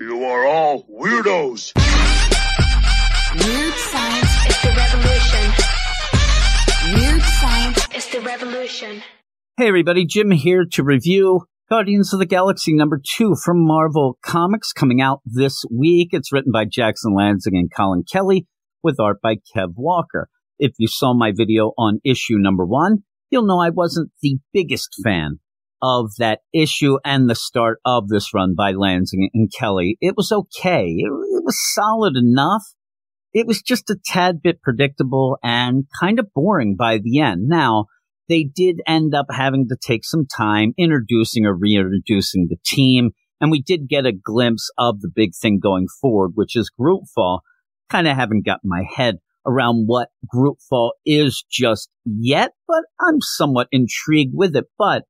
You 0.00 0.24
are 0.26 0.46
all 0.46 0.84
weirdos. 0.84 1.72
Weird 3.34 3.74
science 3.74 4.46
is 4.46 4.62
the 4.62 4.72
revolution. 4.76 5.52
Weird 6.94 7.22
science 7.22 7.88
is 7.96 8.06
the 8.06 8.20
revolution. 8.20 9.02
Hey 9.56 9.66
everybody, 9.66 10.06
Jim 10.06 10.30
here 10.30 10.64
to 10.70 10.84
review 10.84 11.46
Guardians 11.68 12.12
of 12.12 12.20
the 12.20 12.26
Galaxy 12.26 12.74
number 12.74 13.00
two 13.16 13.34
from 13.44 13.66
Marvel 13.66 14.18
Comics 14.22 14.72
coming 14.72 15.00
out 15.00 15.20
this 15.24 15.64
week. 15.68 16.10
It's 16.12 16.30
written 16.32 16.52
by 16.52 16.66
Jackson 16.66 17.12
Lanzing 17.12 17.58
and 17.58 17.68
Collin 17.68 18.04
Kelly 18.04 18.46
with 18.84 19.00
art 19.00 19.16
by 19.20 19.38
Kev 19.52 19.72
Walker. 19.74 20.28
If 20.60 20.74
you 20.78 20.86
saw 20.86 21.12
my 21.12 21.32
video 21.36 21.72
on 21.76 21.98
issue 22.04 22.38
number 22.38 22.64
one, 22.64 22.98
you'll 23.30 23.46
know 23.46 23.58
I 23.58 23.70
wasn't 23.70 24.12
the 24.22 24.38
biggest 24.52 24.94
fan 25.02 25.40
of 25.82 26.10
that 26.18 26.40
issue 26.52 26.98
and 27.04 27.28
the 27.28 27.34
start 27.34 27.78
of 27.84 28.08
this 28.08 28.32
run 28.34 28.54
by 28.56 28.72
Lanzing 28.72 29.28
and 29.34 29.52
Kelly. 29.52 29.96
It 30.00 30.14
was 30.16 30.32
okay. 30.32 30.86
It, 30.86 31.06
it 31.06 31.44
was 31.44 31.58
solid 31.74 32.16
enough. 32.16 32.62
It 33.32 33.46
was 33.46 33.62
just 33.62 33.90
a 33.90 33.96
tad 34.04 34.40
bit 34.42 34.62
predictable 34.62 35.38
and 35.42 35.84
kind 36.00 36.18
of 36.18 36.32
boring 36.34 36.76
by 36.76 36.98
the 36.98 37.20
end. 37.20 37.48
Now, 37.48 37.86
they 38.28 38.44
did 38.44 38.80
end 38.86 39.14
up 39.14 39.26
having 39.30 39.68
to 39.68 39.76
take 39.80 40.04
some 40.04 40.26
time 40.26 40.72
introducing 40.78 41.46
or 41.46 41.54
reintroducing 41.54 42.48
the 42.48 42.58
team. 42.64 43.10
And 43.40 43.50
we 43.50 43.62
did 43.62 43.88
get 43.88 44.06
a 44.06 44.12
glimpse 44.12 44.70
of 44.78 45.00
the 45.00 45.10
big 45.14 45.30
thing 45.40 45.60
going 45.62 45.86
forward, 46.00 46.32
which 46.34 46.56
is 46.56 46.70
group 46.70 47.02
fall. 47.14 47.42
Kind 47.88 48.06
of 48.06 48.16
haven't 48.16 48.44
gotten 48.44 48.68
my 48.68 48.82
head 48.94 49.18
around 49.46 49.84
what 49.86 50.08
group 50.28 50.58
fall 50.68 50.94
is 51.06 51.44
just 51.50 51.88
yet, 52.04 52.52
but 52.66 52.82
I'm 53.00 53.20
somewhat 53.20 53.68
intrigued 53.72 54.34
with 54.34 54.56
it. 54.56 54.66
But 54.76 55.04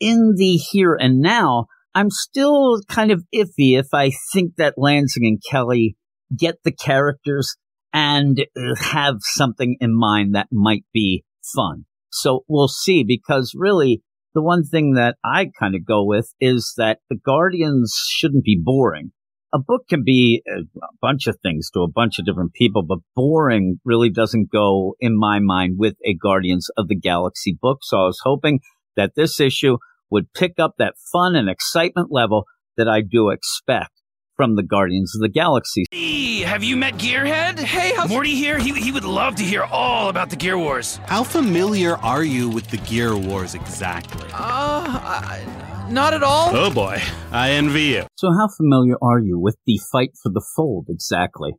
in 0.00 0.34
the 0.36 0.56
here 0.56 0.96
and 0.98 1.20
now, 1.20 1.66
I'm 1.94 2.10
still 2.10 2.80
kind 2.88 3.10
of 3.10 3.24
iffy 3.34 3.78
if 3.78 3.88
I 3.92 4.12
think 4.32 4.56
that 4.56 4.74
Lanzing 4.78 5.22
and 5.22 5.42
Kelly 5.48 5.96
get 6.36 6.56
the 6.64 6.72
characters 6.72 7.56
and 7.92 8.40
uh, 8.56 8.74
have 8.76 9.16
something 9.20 9.76
in 9.80 9.96
mind 9.96 10.34
that 10.34 10.48
might 10.52 10.84
be 10.92 11.24
fun. 11.54 11.86
So 12.12 12.44
we'll 12.48 12.68
see 12.68 13.04
because 13.04 13.52
really 13.56 14.02
the 14.34 14.42
one 14.42 14.64
thing 14.64 14.94
that 14.94 15.16
I 15.24 15.50
kind 15.58 15.74
of 15.74 15.84
go 15.84 16.04
with 16.04 16.32
is 16.40 16.74
that 16.76 16.98
the 17.08 17.16
Guardians 17.16 17.92
shouldn't 18.08 18.44
be 18.44 18.60
boring. 18.62 19.10
A 19.52 19.58
book 19.58 19.82
can 19.88 20.04
be 20.04 20.42
uh, 20.48 20.60
a 20.60 20.96
bunch 21.02 21.26
of 21.26 21.36
things 21.42 21.70
to 21.70 21.80
a 21.80 21.90
bunch 21.90 22.20
of 22.20 22.24
different 22.24 22.52
people, 22.52 22.84
but 22.84 23.00
boring 23.16 23.80
really 23.84 24.08
doesn't 24.08 24.52
go 24.52 24.94
in 25.00 25.18
my 25.18 25.40
mind 25.40 25.74
with 25.76 25.94
a 26.04 26.14
Guardians 26.14 26.68
of 26.76 26.86
the 26.86 26.94
Galaxy 26.94 27.58
book. 27.60 27.78
So 27.82 27.98
I 27.98 28.04
was 28.04 28.20
hoping 28.22 28.60
that 28.96 29.12
this 29.16 29.40
issue 29.40 29.78
would 30.10 30.32
pick 30.32 30.58
up 30.58 30.74
that 30.78 30.94
fun 31.12 31.34
and 31.34 31.48
excitement 31.48 32.08
level 32.10 32.44
that 32.76 32.88
I 32.88 33.00
do 33.02 33.30
expect 33.30 33.90
from 34.40 34.56
the 34.56 34.62
Guardians 34.62 35.14
of 35.14 35.20
the 35.20 35.28
Galaxy. 35.28 35.84
Hey, 35.90 36.40
have 36.40 36.64
you 36.64 36.74
met 36.74 36.94
Gearhead? 36.94 37.58
Hey, 37.58 37.94
how's 37.94 38.08
Morty 38.08 38.34
here? 38.34 38.58
He, 38.58 38.72
he 38.72 38.90
would 38.90 39.04
love 39.04 39.36
to 39.36 39.42
hear 39.42 39.64
all 39.64 40.08
about 40.08 40.30
the 40.30 40.36
Gear 40.36 40.56
Wars. 40.56 40.98
How 41.06 41.22
familiar 41.22 41.96
are 41.96 42.24
you 42.24 42.48
with 42.48 42.66
the 42.68 42.78
Gear 42.78 43.14
Wars 43.14 43.54
exactly? 43.54 44.26
Uh, 44.32 44.38
I, 44.38 45.86
not 45.90 46.14
at 46.14 46.22
all. 46.22 46.56
Oh 46.56 46.70
boy, 46.70 47.02
I 47.30 47.50
envy 47.50 47.82
you. 47.82 48.06
So, 48.16 48.28
how 48.32 48.48
familiar 48.56 48.96
are 49.02 49.20
you 49.20 49.38
with 49.38 49.58
the 49.66 49.78
fight 49.92 50.12
for 50.22 50.30
the 50.32 50.44
fold 50.56 50.86
exactly? 50.88 51.52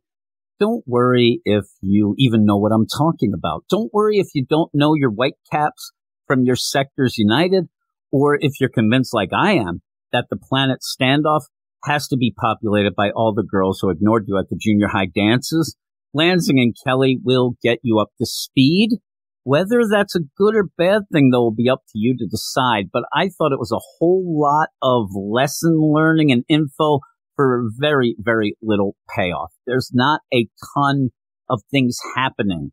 Don't 0.58 0.82
worry 0.86 1.40
if 1.44 1.64
you 1.82 2.14
even 2.18 2.44
know 2.44 2.56
what 2.56 2.72
I'm 2.72 2.86
talking 2.86 3.32
about. 3.32 3.64
Don't 3.68 3.92
worry 3.92 4.18
if 4.18 4.28
you 4.34 4.44
don't 4.44 4.70
know 4.74 4.94
your 4.94 5.10
white 5.10 5.36
caps 5.52 5.92
from 6.26 6.44
your 6.44 6.56
Sectors 6.56 7.14
United 7.16 7.68
or 8.12 8.36
if 8.40 8.52
you're 8.60 8.70
convinced, 8.70 9.14
like 9.14 9.30
I 9.36 9.52
am, 9.54 9.80
that 10.12 10.26
the 10.30 10.36
planet 10.36 10.80
standoff 10.82 11.42
has 11.84 12.06
to 12.08 12.16
be 12.16 12.32
populated 12.38 12.94
by 12.94 13.10
all 13.10 13.34
the 13.34 13.42
girls 13.42 13.80
who 13.80 13.90
ignored 13.90 14.26
you 14.28 14.38
at 14.38 14.48
the 14.50 14.58
junior 14.60 14.88
high 14.88 15.08
dances, 15.12 15.76
Lanzing 16.14 16.60
and 16.60 16.76
Kelly 16.86 17.18
will 17.22 17.54
get 17.62 17.78
you 17.82 17.98
up 17.98 18.10
to 18.18 18.26
speed. 18.26 18.98
Whether 19.44 19.80
that's 19.90 20.14
a 20.14 20.20
good 20.36 20.54
or 20.54 20.68
bad 20.76 21.02
thing, 21.10 21.30
though, 21.30 21.44
will 21.44 21.54
be 21.54 21.68
up 21.68 21.80
to 21.88 21.98
you 21.98 22.16
to 22.16 22.26
decide. 22.26 22.90
But 22.92 23.04
I 23.12 23.28
thought 23.28 23.52
it 23.52 23.58
was 23.58 23.72
a 23.72 23.82
whole 23.98 24.40
lot 24.40 24.68
of 24.82 25.08
lesson 25.14 25.78
learning 25.80 26.30
and 26.30 26.44
info 26.48 27.00
for 27.34 27.64
very, 27.78 28.14
very 28.18 28.56
little 28.62 28.94
payoff. 29.16 29.50
There's 29.66 29.90
not 29.92 30.20
a 30.32 30.46
ton 30.76 31.08
of 31.48 31.62
things 31.70 31.98
happening 32.14 32.70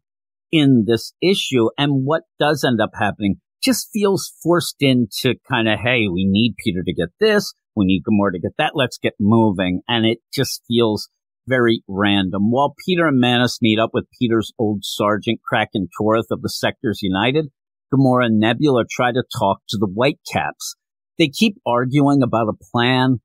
in 0.52 0.84
this 0.86 1.14
issue. 1.24 1.70
And 1.78 2.06
what 2.06 2.24
does 2.40 2.64
end 2.64 2.82
up 2.82 2.92
happening 3.00 3.38
just 3.64 3.90
feels 3.92 4.32
forced 4.42 4.78
into 4.80 5.36
kind 5.50 5.68
of, 5.68 5.80
hey, 5.80 6.08
we 6.08 6.26
need 6.26 6.56
Peter 6.64 6.82
to 6.84 6.94
get 6.94 7.10
this. 7.20 7.54
We 7.76 7.86
need 7.86 8.04
Gamora 8.04 8.34
to 8.34 8.40
get 8.40 8.54
that. 8.58 8.72
Let's 8.76 8.98
get 8.98 9.14
moving. 9.20 9.82
And 9.88 10.06
it 10.06 10.20
just 10.34 10.62
feels 10.68 11.10
very 11.48 11.84
random. 11.88 12.52
While 12.52 12.76
Peter 12.86 13.08
and 13.08 13.20
Mantis 13.20 13.60
meet 13.62 13.80
up 13.80 13.92
with 13.94 14.06
Peter's 14.20 14.54
old 14.60 14.80
sergeant, 14.84 15.40
Kraken 15.48 15.88
Torth 15.98 16.28
of 16.32 16.42
the 16.42 16.50
Sectors 16.50 17.00
United, 17.02 17.48
Gamora 17.94 18.26
and 18.26 18.40
Nebula 18.40 18.84
try 18.90 19.12
to 19.12 19.24
talk 19.38 19.60
to 19.70 19.78
the 19.78 19.88
Whitecaps. 19.88 20.76
They 21.18 21.28
keep 21.28 21.58
arguing 21.66 22.22
about 22.22 22.50
a 22.50 22.72
plan. 22.72 23.18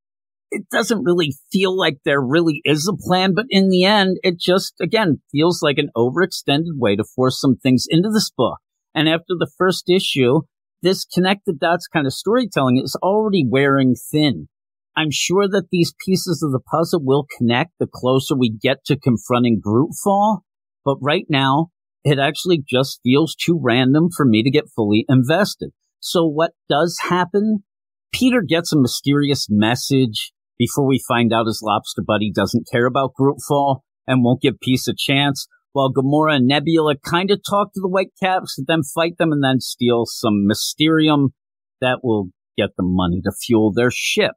It 0.51 0.65
doesn't 0.71 1.05
really 1.05 1.35
feel 1.53 1.77
like 1.77 1.99
there 2.05 2.21
really 2.21 2.61
is 2.65 2.89
a 2.89 2.97
plan, 2.97 3.35
but 3.35 3.47
in 3.51 3.69
the 3.69 3.85
end, 3.85 4.19
it 4.23 4.39
just, 4.39 4.75
again, 4.81 5.21
feels 5.33 5.63
like 5.63 5.79
an 5.79 5.91
overextended 5.97 6.77
way 6.77 6.97
to 6.97 7.05
force 7.05 7.41
some 7.41 7.57
things 7.57 7.87
into 7.89 8.09
this 8.09 8.31
book 8.37 8.59
and 8.95 9.09
after 9.09 9.35
the 9.39 9.51
first 9.59 9.89
issue, 9.89 10.43
this 10.83 11.05
connect 11.05 11.47
the 11.47 11.53
dots 11.53 11.87
kind 11.87 12.07
of 12.07 12.13
storytelling 12.13 12.81
is 12.83 12.97
already 13.03 13.45
wearing 13.49 13.95
thin. 13.95 14.49
I'm 14.97 15.11
sure 15.11 15.49
that 15.49 15.69
these 15.73 15.95
pieces 16.05 16.43
of 16.43 16.53
the 16.53 16.61
puzzle 16.61 17.01
will 17.03 17.27
connect 17.39 17.73
the 17.81 17.89
closer 17.93 18.37
we 18.37 18.51
get 18.51 18.85
to 18.87 18.99
confronting 18.99 19.61
Grootfall, 19.65 20.41
but 20.85 20.99
right 21.01 21.27
now, 21.29 21.69
it 22.05 22.19
actually 22.19 22.63
just 22.67 23.01
feels 23.03 23.35
too 23.35 23.59
random 23.61 24.09
for 24.15 24.27
me 24.27 24.43
to 24.43 24.51
get 24.51 24.69
fully 24.77 25.05
invested. 25.09 25.71
So 26.01 26.27
what 26.27 26.53
does 26.69 26.99
happen? 27.09 27.65
Peter 28.13 28.43
gets 28.47 28.73
a 28.73 28.79
mysterious 28.79 29.49
message 29.51 30.33
before 30.59 30.87
we 30.87 31.03
find 31.09 31.33
out 31.33 31.47
his 31.47 31.63
lobster 31.65 32.03
buddy 32.07 32.31
doesn't 32.31 32.69
care 32.71 32.87
about 32.87 33.15
Grootfall 33.15 33.83
and 34.07 34.23
won't 34.23 34.43
give 34.43 34.61
peace 34.61 34.87
a 34.87 34.95
chance 34.97 35.49
while 35.75 35.93
Gamora 35.93 36.37
and 36.37 36.47
Nebula 36.47 36.95
kind 37.05 37.33
of 37.33 37.41
talk 37.43 37.75
to 37.75 37.81
the 37.81 37.89
White 37.89 38.13
Whitecaps, 38.21 38.61
then 38.65 38.83
fight 38.85 39.19
them, 39.19 39.33
and 39.33 39.43
then 39.43 39.59
steal 39.59 40.05
some 40.07 40.47
Mysterium 40.47 41.35
that 41.81 41.99
will 42.05 42.29
get 42.57 42.77
them 42.77 42.95
money 42.95 43.21
to 43.25 43.33
fuel 43.33 43.73
their 43.73 43.91
ship. 43.93 44.33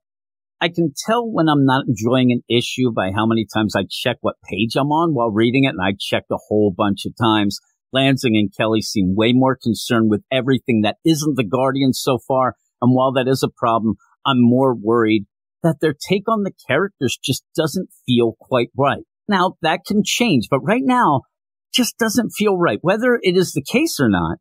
I 0.59 0.69
can 0.69 0.93
tell 1.05 1.29
when 1.31 1.47
I'm 1.47 1.63
not 1.63 1.85
enjoying 1.87 2.31
an 2.31 2.41
issue 2.49 2.91
by 2.91 3.11
how 3.15 3.27
many 3.27 3.45
times 3.53 3.75
I 3.75 3.83
check 3.87 4.17
what 4.21 4.41
page 4.49 4.75
I'm 4.75 4.91
on 4.91 5.13
while 5.13 5.29
reading 5.29 5.65
it, 5.65 5.75
and 5.77 5.81
I 5.81 5.93
checked 5.99 6.31
a 6.31 6.39
whole 6.47 6.73
bunch 6.75 7.05
of 7.05 7.13
times. 7.15 7.59
Lanzing 7.93 8.35
and 8.35 8.51
Kelly 8.51 8.81
seem 8.81 9.13
way 9.15 9.31
more 9.31 9.55
concerned 9.55 10.09
with 10.09 10.23
everything 10.31 10.81
that 10.81 10.97
isn't 11.05 11.35
the 11.35 11.43
Guardians 11.43 12.01
so 12.01 12.17
far, 12.27 12.55
and 12.81 12.95
while 12.95 13.11
that 13.13 13.27
is 13.27 13.43
a 13.43 13.55
problem, 13.55 13.97
I'm 14.25 14.41
more 14.41 14.73
worried 14.75 15.25
that 15.61 15.81
their 15.81 15.93
take 15.93 16.27
on 16.27 16.41
the 16.41 16.53
characters 16.67 17.19
just 17.23 17.43
doesn't 17.55 17.89
feel 18.07 18.33
quite 18.39 18.69
right. 18.75 19.03
Now 19.27 19.55
that 19.61 19.81
can 19.85 20.03
change, 20.03 20.47
but 20.49 20.59
right 20.59 20.83
now 20.83 21.21
just 21.73 21.97
doesn't 21.97 22.31
feel 22.31 22.57
right. 22.57 22.79
Whether 22.81 23.19
it 23.21 23.35
is 23.35 23.51
the 23.51 23.63
case 23.63 23.99
or 23.99 24.09
not, 24.09 24.37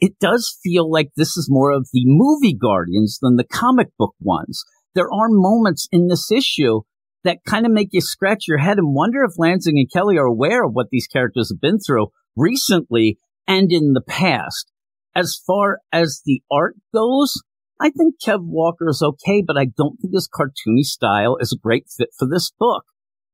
it 0.00 0.18
does 0.18 0.58
feel 0.62 0.90
like 0.90 1.10
this 1.16 1.36
is 1.36 1.48
more 1.50 1.72
of 1.72 1.88
the 1.92 2.02
movie 2.06 2.54
Guardians 2.54 3.18
than 3.20 3.36
the 3.36 3.44
comic 3.44 3.88
book 3.98 4.14
ones. 4.18 4.64
There 4.94 5.12
are 5.12 5.28
moments 5.28 5.88
in 5.92 6.08
this 6.08 6.32
issue 6.32 6.80
that 7.22 7.44
kind 7.46 7.66
of 7.66 7.72
make 7.72 7.90
you 7.92 8.00
scratch 8.00 8.48
your 8.48 8.58
head 8.58 8.78
and 8.78 8.94
wonder 8.94 9.22
if 9.22 9.36
Lanzing 9.38 9.78
and 9.78 9.90
Kelly 9.92 10.16
are 10.16 10.24
aware 10.24 10.64
of 10.64 10.72
what 10.72 10.86
these 10.90 11.06
characters 11.06 11.50
have 11.52 11.60
been 11.60 11.78
through 11.78 12.08
recently 12.34 13.18
and 13.46 13.70
in 13.70 13.92
the 13.92 14.00
past. 14.00 14.72
As 15.14 15.38
far 15.46 15.80
as 15.92 16.22
the 16.24 16.42
art 16.50 16.76
goes, 16.94 17.34
I 17.78 17.90
think 17.90 18.14
Kev 18.24 18.40
Walker 18.42 18.88
is 18.88 19.02
okay, 19.02 19.42
but 19.46 19.58
I 19.58 19.66
don't 19.76 19.96
think 20.00 20.14
his 20.14 20.28
cartoony 20.28 20.82
style 20.82 21.36
is 21.40 21.52
a 21.52 21.60
great 21.60 21.86
fit 21.94 22.08
for 22.18 22.26
this 22.26 22.50
book 22.58 22.84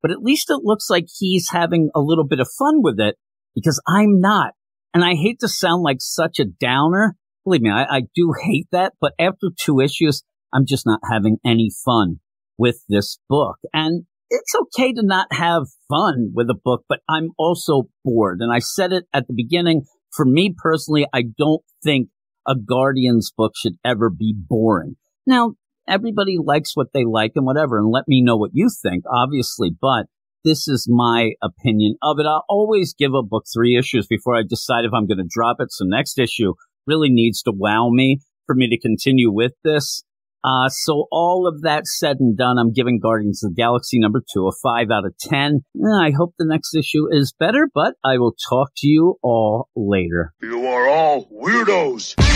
but 0.07 0.13
at 0.13 0.23
least 0.23 0.51
it 0.51 0.61
looks 0.63 0.89
like 0.89 1.07
he's 1.19 1.49
having 1.51 1.91
a 1.93 2.01
little 2.01 2.25
bit 2.25 2.39
of 2.39 2.47
fun 2.57 2.75
with 2.81 3.01
it 3.01 3.17
because 3.57 3.83
I'm 3.89 4.21
not. 4.21 4.53
And 4.95 5.03
I 5.03 5.15
hate 5.15 5.41
to 5.41 5.49
sound 5.49 5.83
like 5.83 5.97
such 5.99 6.39
a 6.39 6.45
downer. 6.45 7.17
Believe 7.43 7.63
me, 7.63 7.71
I, 7.71 7.83
I 7.91 8.01
do 8.15 8.33
hate 8.41 8.69
that. 8.71 8.93
But 9.01 9.15
after 9.19 9.49
two 9.61 9.81
issues, 9.81 10.23
I'm 10.55 10.65
just 10.65 10.87
not 10.87 11.01
having 11.11 11.39
any 11.45 11.73
fun 11.85 12.21
with 12.57 12.85
this 12.89 13.19
book. 13.29 13.57
And 13.75 14.05
it's 14.31 14.55
okay 14.55 14.93
to 14.93 15.03
not 15.03 15.27
have 15.33 15.65
fun 15.89 16.31
with 16.33 16.51
a 16.51 16.61
book, 16.65 16.85
but 16.89 17.01
I'm 17.09 17.31
also 17.37 17.89
bored. 18.05 18.39
And 18.41 18.55
I 18.55 18.61
said 18.61 18.93
it 18.93 19.07
at 19.13 19.27
the 19.27 19.35
beginning. 19.35 19.87
For 20.15 20.25
me 20.25 20.55
personally, 20.57 21.09
I 21.13 21.25
don't 21.37 21.65
think 21.83 22.11
a 22.47 22.55
Guardians 22.55 23.33
book 23.37 23.55
should 23.57 23.75
ever 23.85 24.09
be 24.09 24.37
boring. 24.39 24.95
Now, 25.27 25.55
everybody 25.89 26.37
likes 26.43 26.77
what 26.77 26.89
they 26.93 27.05
like 27.05 27.33
and 27.37 27.47
whatever. 27.47 27.79
And 27.79 27.91
let 27.91 28.09
me 28.09 28.23
know 28.23 28.37
what 28.37 28.51
you 28.53 28.69
think, 28.83 29.05
obviously. 29.11 29.71
But 29.81 30.07
this 30.45 30.69
is 30.69 30.87
my 30.89 31.33
opinion 31.43 31.97
of 32.03 32.19
it. 32.19 32.27
I'll 32.27 32.45
always 32.49 32.95
give 32.95 33.15
a 33.15 33.23
book 33.23 33.45
three 33.53 33.77
issues 33.77 34.07
before 34.07 34.37
I 34.37 34.43
decide 34.49 34.85
if 34.85 34.93
I'm 34.95 35.07
going 35.07 35.19
to 35.19 35.29
drop 35.29 35.57
it. 35.61 35.73
So 35.73 35.85
next 35.85 36.19
issue 36.19 36.55
really 36.87 37.09
needs 37.11 37.43
to 37.43 37.53
wow 37.55 37.91
me 37.91 38.21
for 38.47 38.55
me 38.55 38.69
to 38.69 38.79
continue 38.79 39.33
with 39.33 39.53
this. 39.65 40.05
Uh, 40.45 40.69
so 40.69 41.07
all 41.11 41.49
of 41.49 41.63
that 41.63 41.87
said 41.87 42.19
and 42.21 42.37
done, 42.37 42.57
I'm 42.57 42.73
giving 42.73 43.01
Guardians 43.01 43.43
of 43.43 43.51
the 43.51 43.61
Galaxy 43.61 43.99
number 43.99 44.23
two 44.33 44.47
a 44.47 44.53
five 44.63 44.93
out 44.93 45.05
of 45.05 45.19
ten. 45.19 45.63
Eh, 45.77 45.89
I 46.01 46.13
hope 46.13 46.35
the 46.39 46.47
next 46.47 46.77
issue 46.77 47.09
is 47.11 47.35
better, 47.37 47.69
but 47.75 47.95
I 48.05 48.19
will 48.19 48.37
talk 48.49 48.71
to 48.77 48.87
you 48.87 49.17
all 49.23 49.69
later. 49.75 50.33
You 50.41 50.65
are 50.69 50.89
all 50.89 51.29
weirdos. 51.31 52.36